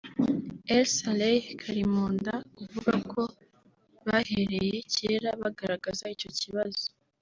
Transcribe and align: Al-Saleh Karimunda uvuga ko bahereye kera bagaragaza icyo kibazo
Al-Saleh 0.75 1.43
Karimunda 1.61 2.33
uvuga 2.63 2.93
ko 3.11 3.21
bahereye 4.07 4.75
kera 4.95 5.29
bagaragaza 5.41 6.03
icyo 6.15 6.29
kibazo 6.39 6.85